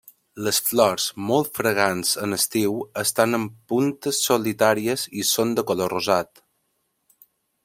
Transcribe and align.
Les 0.45 0.59
flors, 0.69 1.03
molt 1.31 1.51
fragants 1.59 2.15
en 2.27 2.33
estiu, 2.39 2.73
estan 3.03 3.41
en 3.41 3.47
puntes 3.75 4.25
solitàries 4.31 5.07
i 5.23 5.29
són 5.37 5.57
de 5.61 5.69
color 5.73 5.97
rosat. 5.99 6.47